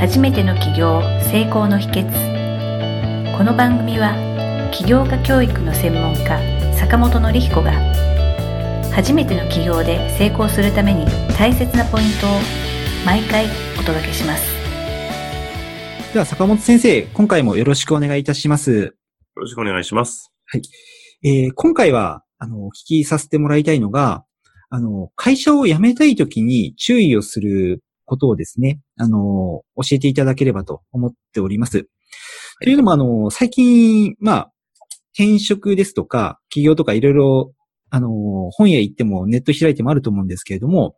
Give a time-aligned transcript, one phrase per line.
[0.00, 3.36] 初めての起業成功の秘訣。
[3.36, 4.14] この番組は
[4.72, 6.40] 起業家教育の専門家
[6.74, 7.72] 坂本典彦が
[8.94, 11.04] 初めての起業で成功するために
[11.36, 12.30] 大切なポイントを
[13.04, 13.44] 毎回
[13.78, 14.42] お届けします。
[16.14, 18.72] では坂本先生今回もよろしくお願いいたします。
[18.72, 18.92] よ
[19.34, 20.32] ろしくお願いします。
[20.46, 20.62] はい、
[21.22, 24.24] えー、今回はあのお聞きさせてもらいたいのが
[24.70, 31.86] あの、会社を辞めたいときに注意をすることをですね、あの、教えていただければと思っております。
[32.60, 34.52] というのも、あの、最近、まあ、
[35.14, 37.52] 転職ですとか、企業とかいろいろ、
[37.90, 38.08] あの、
[38.50, 40.96] 本屋行ってもネット開いてもあると思うんですけれども、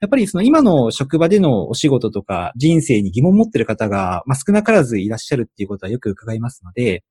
[0.00, 7.04] やっぱりその今の職場でのお仕事とか人生に疑問を持っている方が、まあ、少なからずいらっしゃるっていうことはよく伺いますので、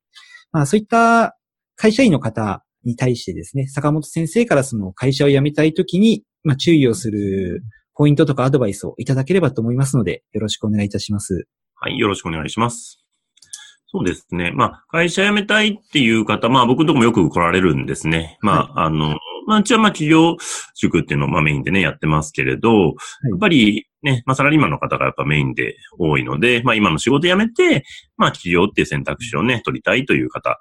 [0.51, 1.37] まあそういった
[1.75, 7.61] 会社員の方に対してですね、坂本先生からその会社を辞めたいときに、まあ、注意をする
[7.99, 11.47] ポイントとかアドバイスをいただければと思いますので、よろしくお願いいたします。
[11.75, 13.03] はい、よろしくお願いします。
[13.87, 14.53] そうですね。
[14.55, 18.37] まあ、会社辞めたいっていう方、まあ僕のとこもよく来られるんですね。
[18.39, 20.37] まあ、はい、あの、まあ、うちはまあ企業
[20.75, 22.85] 塾っていうのをまあメインでね、やってますけれど、はい、
[23.31, 27.83] やっぱりね、まあサラリーマンの方がやっぱメインで多いので、まあ今の仕事辞めて、
[28.15, 30.57] まあ企業っていう選択肢をね、取りたいという方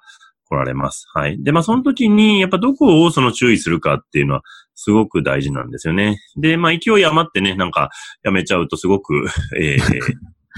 [0.49, 1.05] 来られます。
[1.13, 1.41] はい。
[1.41, 4.41] で、まあ、その時に、やっぱどこをその注意するかっていうのは、
[4.73, 6.19] すごく大事なんですよね。
[6.37, 7.89] で、まあ、勢い余ってね、なんか、
[8.23, 9.27] やめちゃうとすごく、
[9.59, 9.79] え えー、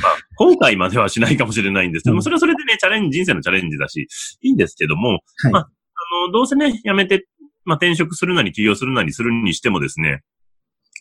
[0.02, 4.08] まあ、後悔まではしないかもしれないんですけども、それはそれでね、チャレンジ、人生のチャレンジだし、
[4.42, 7.26] いいんですけども、はい、まあ、あの、どうせね、やめて、
[7.66, 10.24] まあ、転職するなり起業するなりするにしてもですね、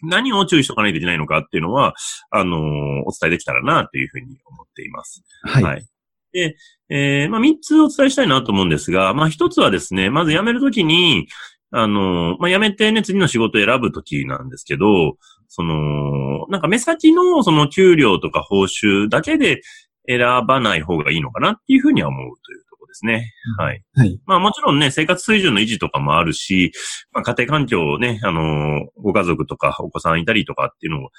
[0.02, 1.94] 何を注意しとかないといけないのかっていうのは、
[2.30, 2.60] あのー、
[3.04, 5.22] お伝えできたらな、というふうに思っています。
[5.42, 5.62] はい。
[5.62, 5.86] はい、
[6.32, 6.56] で、
[6.88, 11.28] えー、まあ、三つお伝えしたいなと思うんですが、まあ、一つはですね、まず辞めるときに、
[11.72, 15.16] あの、まあ、辞めてね、次の仕事を選ぶときなんですけど、
[15.48, 19.62] その、なんか目先のその給料とか報酬だけで
[20.08, 23.32] 選ばない方がいいのかなっていうふうには思うというところですね。
[23.58, 23.82] はい。
[23.94, 24.20] はい。
[24.26, 26.72] まあもちろんね、生活水準の維持とかもあるし、
[27.12, 31.10] まあ家庭環境をね、あの、ご家族とかお子さんいたりとかっていうのも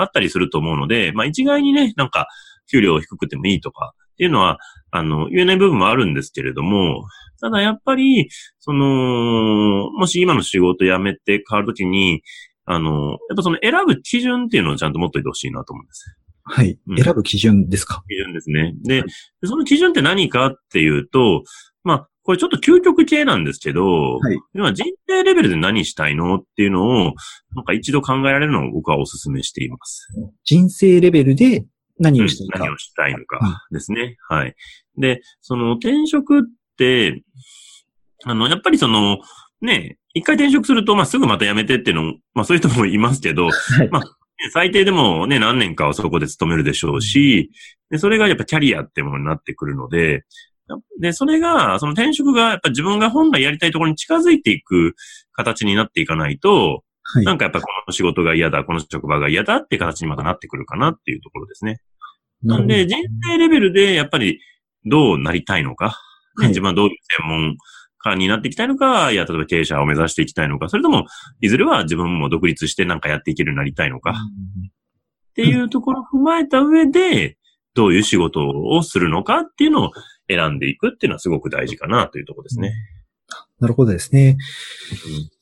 [0.00, 2.28] あったりすると思うので、まあ一概にね、なんか
[2.70, 4.58] 給料低くてもいいとかっていうのは、
[4.90, 7.06] あの、言えない部分もあるんですけれども、
[7.40, 12.22] ただやっぱり、その、もし今の仕事辞めて変わるときに、
[12.64, 16.16] あの、やっぱその選ぶ基準っていうのをちゃんと持っといてほしいなと思うんです。
[16.42, 16.78] はい。
[16.88, 18.02] うん、選ぶ基準ですか？
[18.08, 18.74] 基準ですね。
[18.82, 19.04] で、
[19.44, 21.44] その基準って何かっていうと、
[21.84, 24.38] まあ、これちょっと究極系なんですけど、はい。
[24.54, 27.14] 今人生レベルで何したいのっていうのを、
[27.54, 30.08] なんか一度考えられるのを僕はお勧めしています。
[30.44, 31.64] 人生レベルで
[31.98, 34.16] 何をしたいか、うん、何をしたいのかですね。
[34.28, 34.54] はい。
[34.96, 36.42] で、その転職っ
[36.76, 37.22] て、
[38.24, 39.18] あの、やっぱりその、
[39.60, 43.50] ね、一回転職すると、まあ、すぐまた辞めてっていうのまあ、そういう人もいますけど、は
[43.84, 44.02] い、まあ、
[44.52, 47.50] 最低でもね、何年かはそこで勤めるでしょうし、
[47.90, 50.24] で、それがやっぱキャリアってものになってくるので、
[51.00, 54.94] で、それが、その転職がやっぱ自分が本来やりたいところに近づいていく
[55.32, 56.82] 形になっていかないと、
[57.14, 61.80] はい、なんかやっぱこの仕事が嫌だ、この職場が嫌だって形にまたなってくるかなっていうところですね。
[62.42, 64.40] なんで、人生レベルでやっぱり
[64.84, 65.92] どうなりたいのか、ね、
[66.36, 67.56] はい、自分はどういう専門
[67.98, 71.06] 家になっていきたいのか、いや、例えば経営者を目指していきたいのか、それとも、
[71.40, 74.12] いずれは自分も独立してなんかやっていけるようになりたいのか、
[75.30, 77.38] っていうところを踏まえた上で、
[77.74, 79.92] どういう仕事をするのかっていうのを
[80.28, 82.72] 選んでいくっていうのはすごく大事かなというところですね。
[83.60, 84.36] なるほどですね。
[85.06, 85.37] うん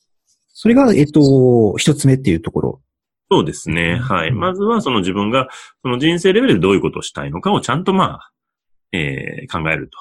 [0.59, 2.81] それが、えっと、一つ目っていうところ。
[3.29, 3.99] そうですね。
[3.99, 4.31] はい。
[4.31, 5.49] まずは、その自分が、
[5.83, 8.31] その人生レベルでどういうことをしたいのかをちゃんと、まあ、
[8.91, 9.91] えー、考える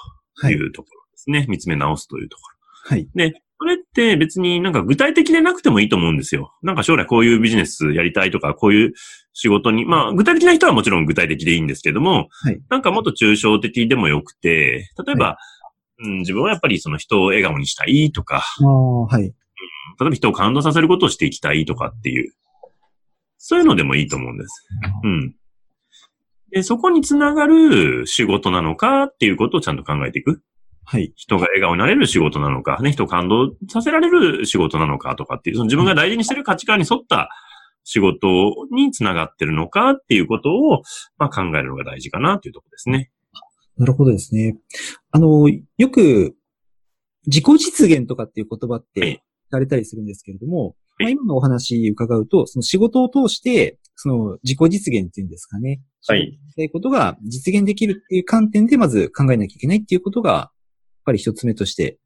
[0.41, 1.41] というところですね。
[1.41, 2.57] はい、見つめ直すというところ。
[2.89, 3.07] はい。
[3.15, 6.55] で、それって別になんか具体的でなくてもいいと思うんですよ。
[6.63, 8.93] なんか将来こういうビジネスやりたいとか、こういう
[9.35, 15.39] 仕事に、まあ具体的な人はもちろん具体的でいいんですけども、はい、なんかもっと抽象的でもよくて、例えば、は
[16.03, 18.43] い、うん、自分はやっぱりその人を笑顔にしたいとか、
[19.11, 19.35] はい。
[20.01, 22.33] 例えば人を感動させることをしていきたいとかっていう、
[23.39, 24.67] そういうのでもいいと思うんです。
[25.05, 25.35] うん。
[26.51, 30.43] で、そこにつながる仕事なのかっていうことをちゃんと考えていく。
[30.85, 31.13] はい。
[31.17, 37.29] 人が笑顔になれる仕事なのか、ね、人を感動させられる仕事なのかとかっていう、その自分が大事にしてる価値観に沿った
[37.83, 38.27] 仕事
[38.71, 40.83] につながってるのかっていうことを、
[41.19, 43.11] まあ、考えるのが大事かなというところですね。
[43.79, 44.57] なるほどですね。
[45.11, 46.37] あの、よく、
[47.27, 55.81] 自己実現とかっていう言葉って、されたりするんですけれども、まあ、今のお話伺うと、その仕事を通して、その自己実現っていうんですかね。
[56.07, 56.39] はい。
[56.55, 60.51] そういうことが実現できるっていう観点でまず考えなきゃいけないっていうことが、やっ
[61.05, 61.99] ぱり一つ目として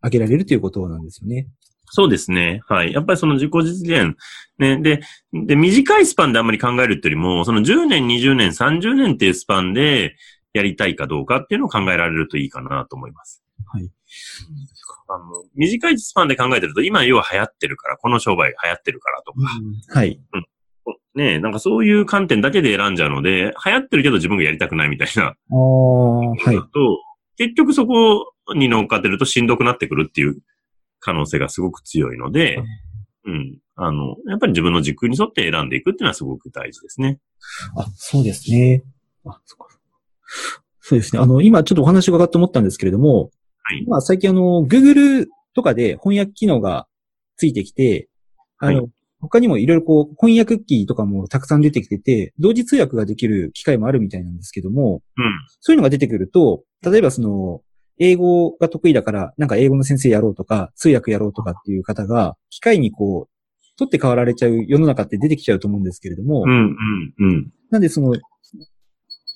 [0.00, 1.48] 挙げられるということなんですよね。
[1.90, 2.60] そうですね。
[2.68, 2.92] はい。
[2.92, 4.16] やっぱりその自己実現。
[4.58, 4.80] ね。
[4.80, 5.00] で、
[5.32, 10.14] で、短いスパンであんまり考えるっていうよりも、その10年、20年、30年っていうスパンで
[10.52, 13.42] やりたいかどうかっていうのを考えられるといいかなと思います。
[13.72, 13.90] はい。
[15.08, 20.20] あの、短いスパンで考えてると、今要は流行ってるから、この商売が流行ってるからとか、はい。
[21.14, 25.24] ねなんかそういう観点だけで選んじゃうので、流行ってるけど自分がやりたくないみたいな。
[25.24, 26.56] ああ、はい。
[26.56, 26.68] と、
[27.36, 30.38] 結局そこに乗っかってるとしんどくなってくるっていう
[31.00, 32.62] 可能性がすごく強いので、
[33.24, 33.58] うん。
[33.76, 37.20] あの、やっぱり自分の軸に沿って選んでいくっていうのはすごく大事ですね。
[37.76, 38.82] あ、そうですね。
[39.24, 39.78] あ、そっか。
[40.80, 41.20] そうですね。
[41.20, 43.30] あの、今ちょっとお話伺って思ったんですけれども、
[43.68, 43.86] はい。
[43.86, 46.86] まあ最近あの、Google とかで翻訳機能が
[47.36, 48.08] ついてきて、
[48.58, 48.88] あの、は
[49.20, 55.24] 他にもいろいろこう、翻訳機とかもたくさん出てきてて、同時通訳ができる機会もあるみたいなんですけども、うん。
[55.60, 57.60] そういうのが出てくると、例えばその、
[57.98, 67.52] 英語が得意だから、なんか英語の先生やろうとか、通訳やろうとかっていう方が、機械にこう、取って代わられちゃう世の中って出てきちゃうと思うんですけれども、うん、うん、うん。
[67.70, 68.20] なんでその、い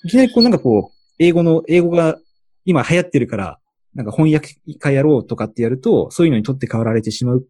[0.08, 2.18] きなりこうなんかこう、英語の、英語が
[2.64, 3.58] 今流行ってるから、
[3.94, 7.46] なんか翻訳家やろうとかってやると、そういうのに取って代わられてしまう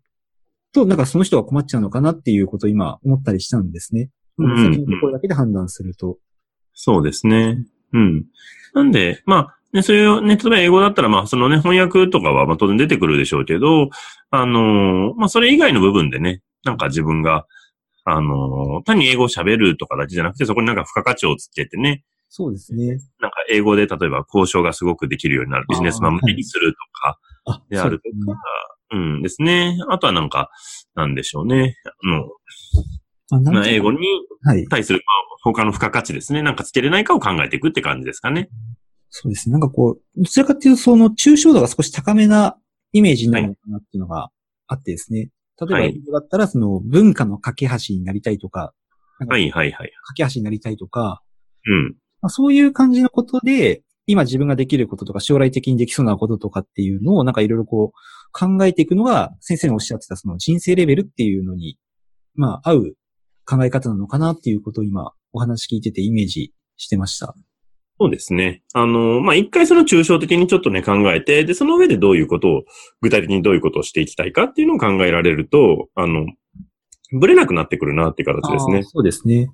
[0.72, 4.10] と、なんかその人が困っちゃうのかなっていうことを今思ったりしたんですね。
[4.38, 6.18] うん先のところだけで判断すると。
[6.74, 7.58] そうですね。
[7.92, 8.24] うん。
[8.74, 13.90] なんで、まあ、ね、そういうね、例えば英語だったら、まあ、そのね、翻訳とかは、まあ、当然出てくるでしょうけど、
[14.30, 17.46] あのーまあ、それ以外の部分でね、なんか自分が、
[18.04, 22.98] あのー単に英語を喋るとかだけじゃなくて、そこになんか付加価値をつけてね、そうですね。
[23.20, 28.40] なんか英語で例えば交渉がすごくできるようになる、ビジネスマン向けにするとか、あ、であるとそうですねか、
[28.92, 29.78] うんですね。
[29.90, 30.50] あとはなんか、
[30.94, 31.76] なんでしょうね。
[33.30, 33.98] あの、あ英語に
[34.44, 34.66] はい。
[34.66, 36.40] 対する、まあ他の付加価値ですね。
[36.40, 38.48] なんかつけれないかを考えていくって感じですかね。
[39.10, 39.52] そうですね。
[39.52, 42.56] なんかこう、どちらかっていうと、その抽象度が少し高めな
[42.92, 44.30] イメージになるのかなっていうのが
[44.68, 45.28] あってですね。
[45.60, 48.72] 例えば、はい英語だったら、その文化の架け橋になりたいとか
[49.28, 49.92] はいはいはい。
[50.16, 51.22] 架け橋になりたいとか、
[51.66, 51.96] うん。
[52.22, 57.98] まあ、そういう感じのことで、今自分ができることとか、将来的にできそうなこととかっていうのを、なんかいろいろこう、
[58.32, 61.78] 考えていくのが、先生がおっしゃってた、その人生レベルっていうのに、
[62.34, 62.96] まあ、合う
[63.44, 67.34] 考え方なのかなっていうことを今、お話聞いててイメージしてました。
[68.00, 68.62] そうですね。
[68.74, 72.62] あの、まあ、一回その抽象的にちょっとね、考えて、で、その上でどういうことを、
[73.00, 76.26] 具体的にどういうことをしていきたいかっていうのを考えられると、あの、
[77.12, 78.82] ぶれなくなってくるなっていう形ですね。
[78.82, 79.48] そうですね。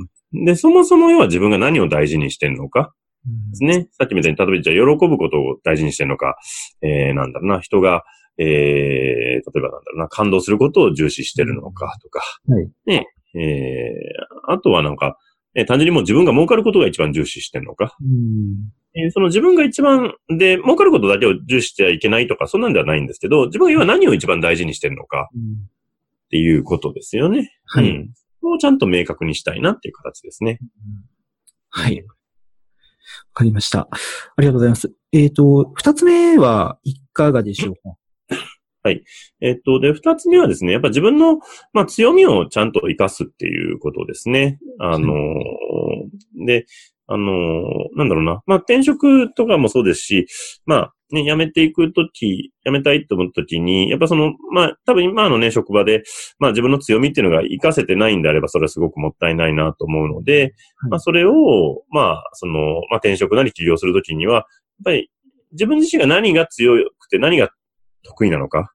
[0.00, 0.08] うん。
[0.32, 2.92] で、そもそも要は自分が何を大事にしてるのか
[3.26, 3.50] うん。
[3.50, 3.88] ですね。
[3.92, 6.36] さっきみたいに、例えばじゃあ喜ぶことを大事にしてるのか、
[6.82, 8.04] えー、なんだろうな、人が、
[8.38, 12.70] えー、例えばなんだろうな、感動することを重視してるのかとか、はい。
[12.86, 15.18] ね、えー、あとはなんか、
[15.54, 19.00] えー単純にもう自分が儲かることが一番重視してるのか、うん。
[19.00, 25.40] えーその自分が一番で、儲かることだけを重視してはいけないとか、そんなんではないんですけど、自分が要は何を一番大事にしてるのかうん。
[25.40, 27.50] っていうことですよね。
[27.64, 27.90] はい。
[27.90, 28.10] うん。
[28.42, 30.58] をちゃんと明確にしたいなっていう形ですね。
[31.70, 32.02] はい。
[32.02, 32.14] わ
[33.32, 33.88] かりました。
[33.90, 34.92] ありがとうございます。
[35.12, 37.96] えっ、と、二つ目はいかがでしょうか？
[39.40, 41.40] えっと、で、二つ目はですね、やっぱ自分の、
[41.74, 44.58] まあ、強みをちゃんと活かすっていうことですね。
[44.78, 46.64] あのーで、
[47.08, 48.42] あのーなんだろうな。
[48.46, 50.26] まあ、転職とかもそうですし、
[50.66, 56.02] まあ、ね、辞めていくとき、辞めたいと思ったときに、やっぱその、まあ、多分今のね、職場で、
[56.38, 64.44] まあ、自分の強みっていうのが活かせてないんであれば、それはすごくもったいないなと思うので、はいまあ、それを、まあ、その、まあ、転職なり起業するときには、やっ
[64.84, 65.10] ぱり、
[65.52, 67.48] 自分自身が何が強くて何が
[68.02, 68.70] 得意なのか、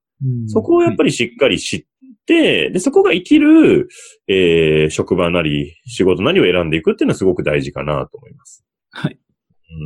[0.48, 1.88] そこをやっぱりしっかり知って、
[2.26, 3.90] で、そこが生きる、
[4.28, 8.66] えー、職場なり、仕事なりを選んでいくっていうのはすごく大事かなと思います。
[8.92, 9.20] はい。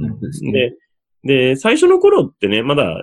[0.03, 0.75] うん、ね
[1.23, 3.01] で、で、最初の頃ってね、まだ、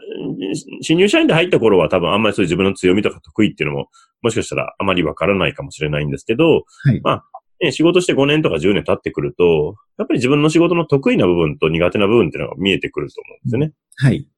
[0.80, 3.88] 新入社員で入った頃は多分あんまりそういう自分の強みとか得意っていうのも、
[4.22, 7.24] もしかしたらあまりわからないかもしれないんですけど、はいまあ、
[7.60, 13.72] ね、仕事して5年とか10年経ってくると、やっぱり自分の仕事の得意な部分と苦手な部分っていうのが見えてくると思うんですよね。
[13.96, 14.28] はい。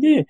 [0.00, 0.26] で、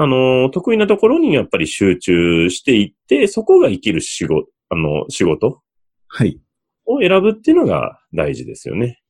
[0.00, 5.60] あの、得意なところにやっぱり集中していって、そこが生きる仕事、あの、仕事
[6.06, 6.40] はい。
[6.86, 9.02] を選ぶっていうのが大事ですよね。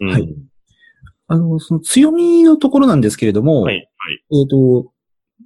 [0.00, 0.28] うんうんはい
[1.28, 3.74] あの、その強みのところなんですけれども、はい。
[3.74, 4.42] はい。
[4.42, 4.92] えっ、と、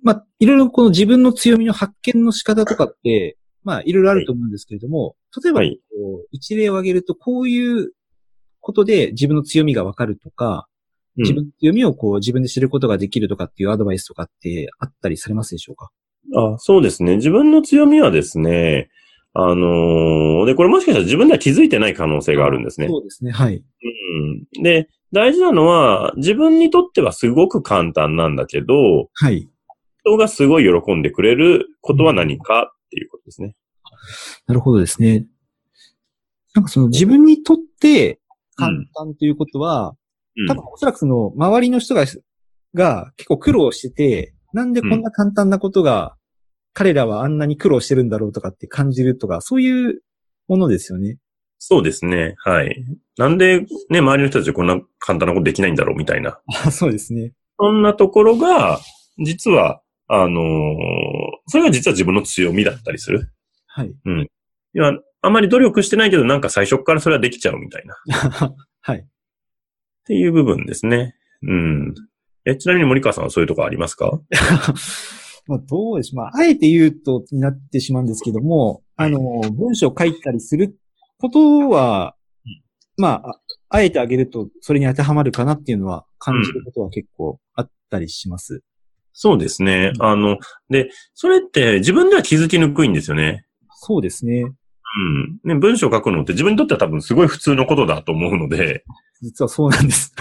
[0.02, 5.62] まあ、いろいろこの自分の強みの発見の仕方とかって、まあ、いろいろあると思うんですけれども、例えば、
[6.32, 7.92] 一例を挙げると、こういう
[8.60, 10.69] ことで自分の強みがわかるとか、うん
[11.16, 15.90] 自分の強みをこう自分で知ることができるとかっていうアドバイスとかってあったりされますでしょうか？
[16.36, 17.16] あそうですね。
[17.16, 18.88] 自分の強みはですね、
[19.32, 22.88] あのーで、これもしかしたら自分では気づいてない可能性があるんですね。
[22.88, 23.32] そうですね。
[23.32, 23.56] はい。
[23.56, 24.62] うん。
[24.62, 29.48] で、大事なのは、自分にとってはすごく簡単なんだけど、はい。
[30.04, 33.54] 人がすごい喜んでくれることは何かっていうことですね。
[34.46, 35.26] なるほどですね。
[36.54, 38.20] なんかその自分にとって
[38.56, 39.96] 簡単ということは、うん
[40.48, 42.04] 多分おそらくその周りの人が、
[42.74, 46.16] が結構苦労してて、なんでこんな簡単なことが、
[46.72, 50.02] 彼らはあんなに苦労してるんだろうとかって感じるとか、そういう
[50.48, 51.18] ものですよね。
[51.58, 52.34] そうですね。
[52.38, 52.84] はい。
[53.18, 56.40] なんで、ね、周りの人たちはこんな簡単なことできないんだろうみたいな。
[56.64, 57.32] あ そうですね。
[57.58, 58.80] そんなところが、
[59.18, 60.74] 実は、あのー
[61.46, 63.32] それが実は自分の強みだったりする。
[63.66, 63.88] はい。
[63.88, 63.92] い
[64.74, 67.94] や、あまり努力してないけど、なんか最初からそれはできちゃうみたいな。
[68.46, 69.06] っ はい。
[70.10, 71.14] ていう部分ですね。
[71.42, 71.94] うん。
[72.44, 74.20] え、ちなみに森川さんはそういうとこありますか？
[75.46, 76.16] まあ、どうでしょう。
[76.16, 79.20] まあ、あえて言うとになってしまうんですけども、あの、
[79.52, 80.76] 文章を書いたりする
[81.20, 82.16] ことは、
[82.96, 88.62] まあ、ああえてあげると、それに当てはまるかなっていうのは感じることは結構あったりします。
[89.12, 89.92] そうですね。
[90.00, 90.38] あの、
[90.70, 93.44] で、それって自分では気づきにくいんですよね。
[93.82, 94.44] そうですね。
[95.44, 95.48] うん。
[95.48, 98.84] ね、文章を書くのって自分にとっては多分すごい普通のことだと思うので、
[99.22, 100.12] 実はそうなんです。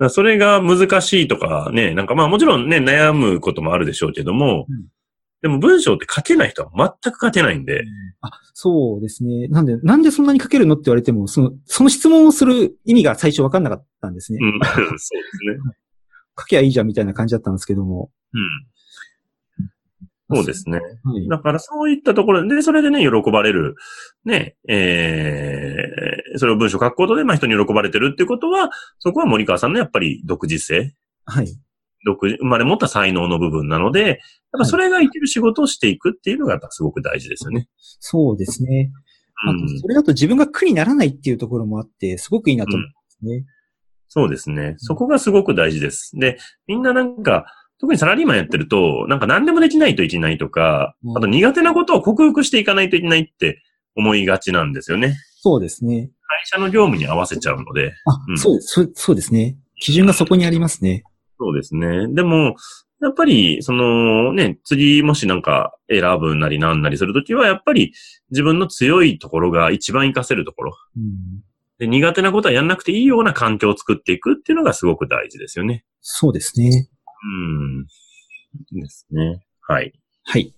[0.00, 0.10] うん。
[0.10, 4.86] それが難しいとかね、なんかまあもちろんね、悩むこともあるでしょうけども、うん
[5.42, 6.70] でも文章って書けない人は
[7.02, 7.84] 全く書けないんで、
[8.20, 9.48] あ、そうですね。
[9.48, 14.38] なんで、なんでそんなに書けるのって言われても、その、その質問をする意味が最初わかんなかったんですね。
[14.40, 15.58] うん、 そうですね。
[16.38, 18.10] 書けばいいじゃんみたいな感じだったんですけども。
[18.32, 18.66] うん。
[20.28, 20.80] そうですね。
[20.80, 21.28] はい。
[21.28, 23.76] だからそういったところで、それでね、喜ばれる。
[24.24, 30.94] ね、えー、それを文章書くことで、まあ人に喜ばれてるっていうことは、そこは森川さんのやっぱり独自性、
[31.26, 31.48] はい。
[32.04, 34.16] 独自、生まれ持った才能の部分なので、やっ
[34.58, 37.68] ぱそれが生きる仕事をしていくっていうのがやっぱすごく大事ですよね。
[37.78, 38.90] そうですね。
[39.46, 43.44] あとうんそれだと自分が苦にならないっていうところもあって、すごくいいなと思うんですね。
[44.08, 44.74] そうですね。
[44.78, 46.12] そこがすごく大事です。
[46.16, 47.44] で、みんななんか、
[47.78, 53.62] 特にサラリーマンやってると、なんか何でもできないといけないとか、うんあと苦手なことを克服していかないといけないって
[53.94, 55.16] 思いがちなんですよね。
[55.40, 56.10] そうですね。
[56.28, 57.92] 会社の業務に合わせちゃうので。
[58.06, 59.56] あ、うんそうです、そうそうですね。
[59.80, 61.04] 基準がそこにありますね。
[61.38, 62.08] そうですね。
[62.08, 62.56] でも、
[63.02, 67.92] やっぱり、そのね、次もしなんか選ぶなりなんなりするときは、やっぱり
[68.30, 70.72] 自分の強いところが一番活かせるところ。
[70.96, 71.42] うん、
[71.78, 75.84] で苦手なことはやんなくていいような環境を作っていくっていうのがすごく大事ですよね。
[76.00, 76.88] そうですね。
[77.22, 77.86] うん。
[78.72, 79.44] ですね。
[79.62, 79.92] はい。
[80.24, 80.52] はい。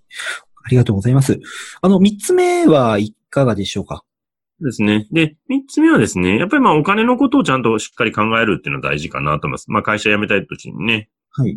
[0.65, 1.41] ありがとうございます。
[1.81, 4.05] あの、三つ目はいかがでしょうか？
[4.61, 5.07] ですね。
[5.13, 9.71] で、三つ目はですね、やっぱりまあお金のことをちゃんとしっかり考えるっていうのは大事かなと思います。
[9.71, 11.57] まあ会社辞めたい時にね、はい。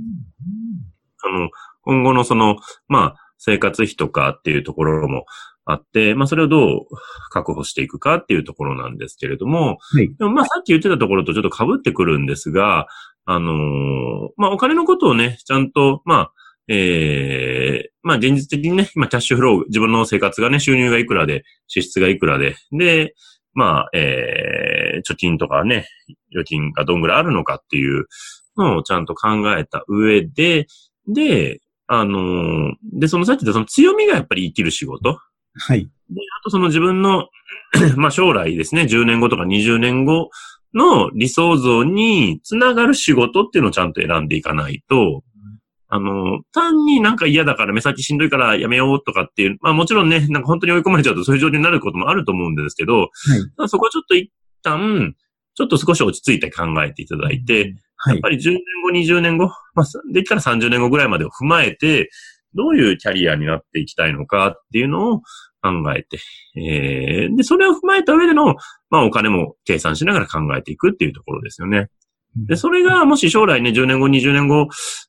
[1.23, 1.49] あの、
[1.81, 5.25] 今後のその、まあ生活費とかっていうところも
[5.65, 6.87] あって、まあそれをどう
[7.31, 10.13] 確保していくかっていうところなんですけれども、はい。
[10.15, 12.87] でもまあさっき言ってたところとちょっと被ってくるんですが、
[13.25, 16.31] あのーまあお金のことをね、ちゃんと、まあ、
[16.67, 23.13] ええまあ現実的にね、今キャッシュフロー、自分の生活がね、収入がいくらで、支出がいくらで、で、
[23.53, 25.87] まあ、ええ貯金とかね、
[26.31, 28.05] 預金がどんぐらいあるのかっていう
[28.57, 30.67] のをちゃんと考えた上で、
[31.07, 35.19] で、あのーで、そのさっき言ったその強みがやっぱり生きる仕事。
[35.53, 35.83] はい。
[35.83, 35.89] で、
[36.39, 37.27] あとその自分の、
[37.97, 40.29] まあ将来ですね、10年後とか20年後
[40.73, 45.23] の理想像につながる仕事っていうのをちゃんと選んでいかないと、
[45.93, 53.07] あの、単になんか嫌だから目先しんどいからやめようとかっていう、まあもちろんね、なんか本当に追い込まれちゃうとそういう状況になることもあると思うんですけど、は
[53.65, 53.67] い。
[53.67, 54.31] そこはちょっと一
[54.63, 55.13] 旦、
[55.53, 58.29] ちょっと少し落ち着いて考えていただいて、はいやっぱ。
[58.29, 62.09] り10年後、20年後、まあ、できたら30年後ぐらいまでを踏まえて、
[62.53, 65.21] どういうキャリアになっていきたいのかっていうのを
[65.61, 66.19] 考えて、
[66.55, 68.55] えー、で、それを踏まえた上での、
[68.89, 71.89] まあ、お金も計算しながら考えていくっていうところですよね。
[72.35, 74.67] で、それがもし将来ね、10年後、20年後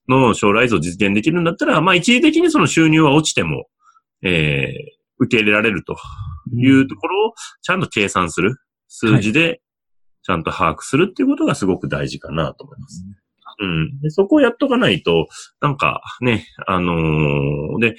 [0.09, 3.67] の将来像を実現できるんだったら、まあ、一時的にその収入は落ちても、
[4.23, 5.97] えー、受け入れられると
[6.55, 7.33] いうところを
[7.63, 8.57] ちゃんと計算する。
[8.95, 9.63] 数字で
[10.23, 13.03] ちゃんと把握するっていうことがすごく大事かなと思います。
[13.59, 14.01] うん。
[14.01, 15.29] でそこをやっとかないと、
[15.61, 17.97] なんかね、あのーで、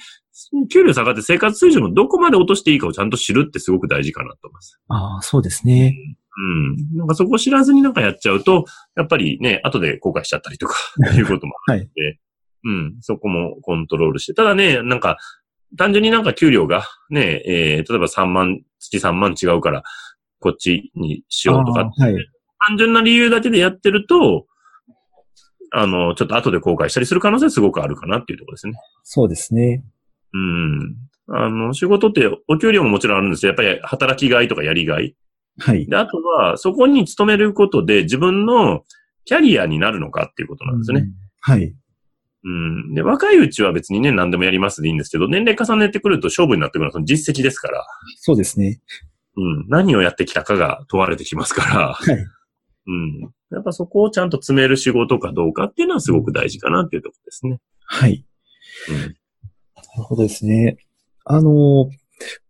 [0.70, 4.80] 給料下がって生活水準をどこまで落としていいかをちゃんと知るってすごく大事かなと思います。
[4.88, 5.96] ああ、そうですね。
[6.36, 6.98] うん。
[6.98, 8.64] なんかそこを知らずになんかやっちゃうと、
[8.96, 10.76] やっぱりね、後で後悔しちゃったりとか、
[11.16, 11.88] いうこともあはい。
[12.66, 14.34] うん、そこもコントロールして。
[14.34, 15.18] ただね、なんか、
[15.76, 19.82] 単純になんか給料がね、えー、例えば3万、月3万違うから、
[20.40, 22.14] こっちにしようとか、はい。
[22.66, 24.46] 単純な理由だけでやってると、
[25.76, 28.74] あの、ちょっと後で後悔したりする可能性はすごくあるかなっていうところですね。
[29.02, 29.84] そうですね。
[30.32, 30.96] うん。
[31.28, 33.50] あの、仕事ってお給料ももちろんあるんですよ。
[33.50, 35.16] やっぱり働きがいとかやりがい。
[35.58, 35.86] はい。
[35.86, 38.84] で、あとは、そこに勤めることで自分の
[39.24, 41.00] キャリアになるのかっていうことなんですね。
[41.00, 41.12] うん。
[41.40, 41.74] はい。
[42.44, 42.94] うん。
[42.94, 47.84] で、若いうちは別にね、何でもやりますでいいんですけど、年齢重ねてくると勝負になってくるのはその実績ですから、
[48.16, 48.80] そうですね。
[49.36, 49.66] うん。
[49.68, 52.26] 何をやってきたかが問われてきますから、はい。
[52.86, 53.20] うん。
[53.50, 57.60] やっぱそこをちゃんと詰める仕事かどうかっていうのはすごく大事かなっていうところですね。
[57.86, 58.24] はい。
[58.90, 58.96] うん。
[58.96, 60.76] なるほどですね。
[61.24, 61.88] あの、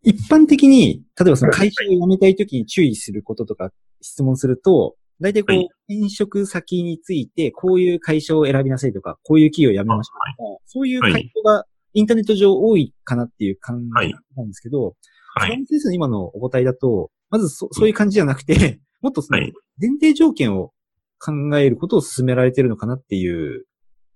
[0.02, 14.96] 一般的に、例えばその会社を辞めたいときに注意することとか質問すると、大体こう、はい転職先について、こういう会社を選びなさいとか、こういう企業を辞めましょうとか、そういう回答がインターネット上多いかなっていう感はいじなんですけど、
[15.34, 15.56] 坂はい。
[15.56, 20.72] 本先生の今のお答えだと、まずそそういう感じじゃなくて、もっとそのはい前提条件を
[21.18, 23.66] 考えることを進められてるのかなっていう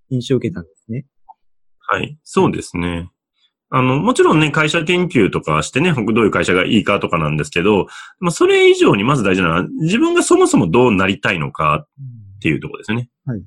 [0.09, 1.04] 印象を受けたんですね。
[1.78, 2.18] はい。
[2.25, 3.11] そうですね。
[3.68, 7.87] あの、もちろんね、会社研究とかしてね、どういう会社がいいかとかなんですけど、
[8.18, 11.87] まあ、それ以上にまず大事なのは、自分がそもそもどうなりたいのか
[12.38, 13.11] っていうところですね。
[13.26, 13.42] はい。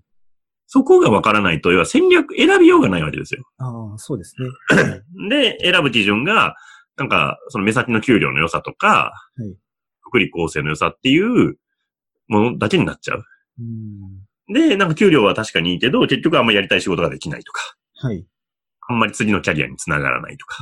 [0.68, 3.44] そこがわからないと、要は戦略、選びようがないわけですよ。
[3.58, 4.36] ああ、そうです
[4.70, 5.02] ね。
[5.30, 6.56] で、選ぶ基準が、
[6.98, 9.56] なんか、その目先の給料の良さとか、はい
[10.12, 11.58] 福利厚生の良さっていう
[12.28, 13.24] ものだけになっちゃう。
[13.60, 14.22] うん
[14.54, 17.62] で、なんか給料は確かにいいけど、結局あんまりやりたい仕事ができないとか、
[17.96, 18.26] はい。
[18.90, 20.58] あんまり次のキャリアにつながらないとか。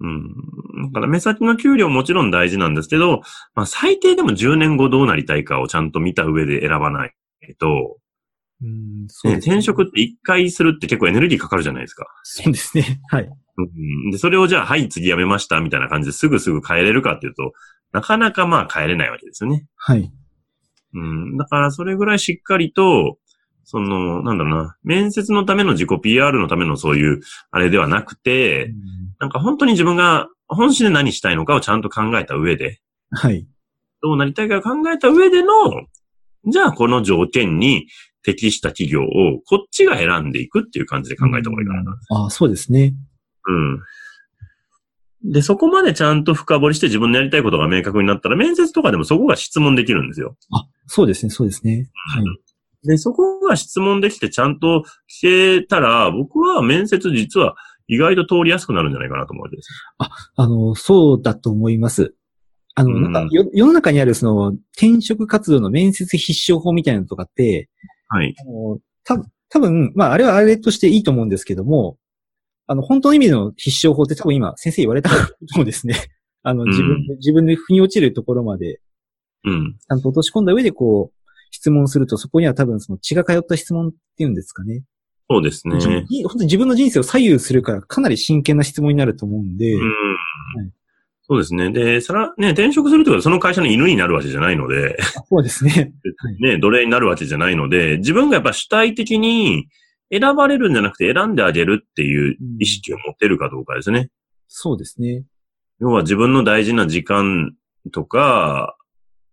[0.00, 0.92] うん。
[0.92, 3.22] だから目先の給料もちろん大事なんですけど、
[3.54, 7.14] まあ最低でも10年後どうなりたいかをちゃんと見た上で選ばない
[7.58, 7.96] と、
[8.62, 12.06] うん、そうね、ね転職って一回するって結構エネルギーかかるじゃないですか。
[12.22, 13.00] そうですね。
[13.08, 13.28] はい。
[13.56, 14.10] うん。
[14.10, 17.52] で、それをじゃあ、はい、次辞めましたみたいな感じですぐすぐ変えれるかっていうと、
[17.94, 19.66] なかなかまあ変えれないわけですよね。
[19.76, 20.12] はい。
[20.94, 21.36] うん。
[21.36, 23.18] だからそれぐらいしっかりと、
[23.62, 27.20] その、なんだろうな、面接のための自己 PR のためのそういう、
[27.52, 28.74] あれではなくて、
[29.20, 32.80] なんか本当に自分が本心で何したいのかをちゃんと考えた上で、
[33.12, 33.46] はい。
[34.02, 35.52] どうなりたいかを考えた上での、
[36.46, 37.86] じゃあこの条件に
[38.24, 39.06] 適した企業を
[39.46, 41.96] こっちが選んでいくっていう感じで考えた方がいいかな。
[42.10, 42.92] ああ、そうですね。
[43.46, 43.80] うん。
[45.24, 50.36] で、そこまでちゃんと深掘りして自分のやりたいことが明確になったら、面接とかでもそこが質問できるんですよ。
[50.52, 51.90] あ、そうですね、そうですね。
[52.14, 52.24] はい。
[52.86, 54.84] で、そこが質問できてちゃんと
[55.22, 57.56] 聞けたら、僕は面接実は
[57.88, 59.68] 意外と通りやすくなるんじゃないかなと思うわけです。
[60.36, 62.14] あの、そうだと思います。
[62.74, 67.70] あの、うんなんか、よ世の中にあるその、転職活動の面接必勝法みたいなのとかって、
[68.08, 68.34] はい。
[68.38, 71.96] あの、た多分まあ、あれはあれとしていいと思うんですけども、
[72.66, 75.10] あの、本当の意味での必勝法って多分今、先生言われた
[75.46, 75.94] そうですね。
[76.42, 78.80] あの、自分で、自分で腑に落ちるところまで、
[79.44, 79.74] うん。
[79.78, 84.82] ちゃんと落とし込んだ上でこう、質問すると、そこには多分その血が通った質問っていうんですかね。
[85.30, 85.80] そうですね。
[85.80, 85.88] じ
[86.24, 89.80] 本当に自分の人生を左右するから、かなり真剣な質問になると思うんで、うん。
[89.80, 89.84] い
[91.26, 91.72] そうですね。
[91.72, 94.98] で、さら、ね、転職するってことはその会社の犬になるわけじゃないので、
[95.30, 95.94] そうですね。
[96.18, 99.68] は いね、奴隷になるわけじゃないので、自分がやっぱ主体的に
[100.18, 104.10] 選ばれるんじゃなくて選んであげるっていう意識を持てるかどうかですね。
[104.48, 105.24] そうですね。
[105.80, 107.54] 要は自分の大事な時間
[107.92, 108.76] とか、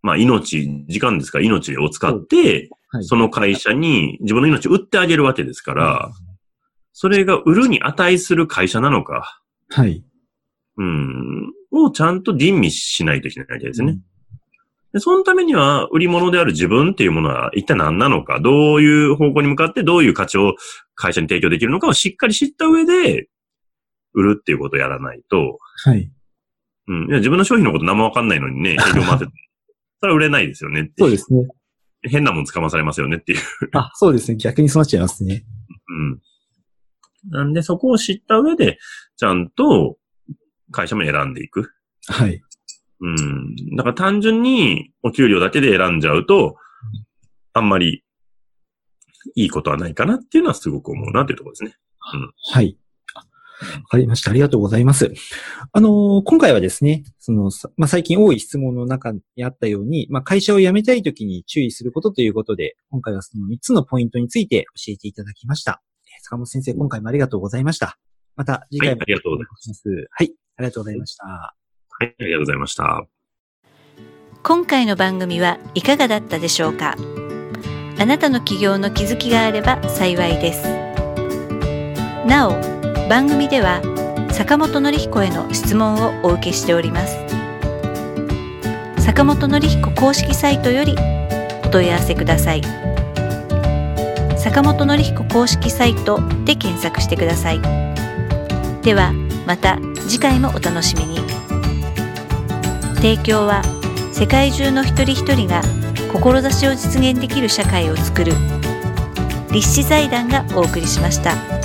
[0.01, 3.03] まあ命、時間ですから命を使って、はい。
[3.05, 6.11] その会社に自分の命を売ってあげるわけですから、
[6.93, 10.03] それが売るに値する会社なのか、はい。
[10.77, 13.99] うん、をちゃんと吟味しないといけないわけですね。
[14.93, 20.55] で、そのためには、売り物である自分っていうものは一体何なのか、どういう方向に向かってどういう価値を
[20.95, 23.27] 会社に提供できるのかをしっかり知った上で、
[24.13, 26.11] 売るっていうことをやらないと、はい。
[26.87, 29.31] うん、いや自分の商品のこと何もわかんないのにね、 営業回ってて、
[30.01, 31.47] それは売れないですよねっていそうですね。
[32.03, 33.39] 変なもん捕まされますよねっていう。
[33.73, 34.37] あ、そうですね。
[34.37, 35.45] 逆にそうなっちゃいますね。
[35.87, 36.21] うん。
[37.29, 38.79] なんで、そこを知った上で、
[39.17, 39.99] ちゃんと
[40.71, 41.71] 会社も選んでいく。
[42.07, 42.41] はい。
[43.01, 43.75] うん。
[43.75, 46.55] だから単純にお給料だけで選んじゃうと、
[47.53, 48.03] あんまり
[49.35, 51.75] いいことはないかなっていうのはすごく思うなっていうところですね。
[52.53, 52.77] はい。
[53.63, 54.31] わかりました。
[54.31, 55.13] ありがとうございます。
[55.71, 65.81] あのー今回はですね、その、さまあ、最近多い質問の中にあったように、まあ、会社を辞めたいときに注意することということで、今回はその3つのポイントについて教えていただきました。
[66.05, 67.97] えー坂本先生、今回もありがとうございました。
[68.35, 69.89] また次回も、はいありがとうございます。
[69.89, 71.60] はい、ありがとうございました。
[72.01, 73.05] はい、ありがとうございました。
[74.41, 76.95] 今回の番組はいかがだったでしょうか？
[77.99, 80.63] あなたの起業の気づきがあれば幸いです。
[82.25, 82.53] なお
[83.07, 83.83] 番組では
[84.31, 87.19] 坂本典彦への質問をお受けしております。
[88.97, 90.95] 坂本典彦公式サイトより
[91.63, 92.63] お問い合わせください。
[94.39, 97.61] 坂本典彦公式サイトで検索してください。
[98.81, 99.13] では
[99.45, 101.30] また次回もお楽しみに。
[103.01, 103.63] 提供は
[104.13, 105.63] 世界中の一人一人が
[106.13, 108.33] 志を実現できる社会をつくる
[109.51, 111.60] 立志財団がお送りしました。